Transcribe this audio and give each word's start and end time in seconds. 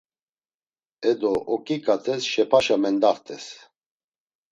Edo, 1.09 1.31
oǩiǩates 1.53 2.21
şepaşa 2.31 2.75
mendaxtes. 2.81 3.45